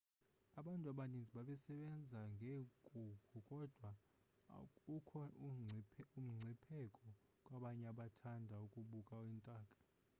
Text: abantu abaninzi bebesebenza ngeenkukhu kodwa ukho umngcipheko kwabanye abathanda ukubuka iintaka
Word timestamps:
abantu 0.59 0.85
abaninzi 0.93 1.31
bebesebenza 1.37 2.19
ngeenkukhu 2.33 3.37
kodwa 3.47 3.89
ukho 4.95 5.19
umngcipheko 6.17 7.07
kwabanye 7.45 7.85
abathanda 7.93 8.55
ukubuka 8.65 9.15
iintaka 9.27 9.75